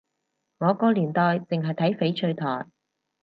[0.57, 2.65] 我個年代淨係睇翡翠台